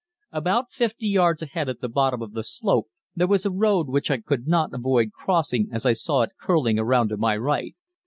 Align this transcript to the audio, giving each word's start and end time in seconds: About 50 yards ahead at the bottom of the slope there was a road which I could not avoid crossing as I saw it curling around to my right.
About 0.31 0.71
50 0.71 1.05
yards 1.07 1.43
ahead 1.43 1.69
at 1.69 1.79
the 1.79 1.87
bottom 1.87 2.23
of 2.23 2.33
the 2.33 2.43
slope 2.43 2.87
there 3.15 3.27
was 3.27 3.45
a 3.45 3.51
road 3.51 3.87
which 3.87 4.09
I 4.09 4.17
could 4.17 4.47
not 4.47 4.73
avoid 4.73 5.11
crossing 5.11 5.69
as 5.71 5.85
I 5.85 5.93
saw 5.93 6.21
it 6.23 6.31
curling 6.41 6.79
around 6.79 7.09
to 7.09 7.17
my 7.17 7.37
right. 7.37 7.75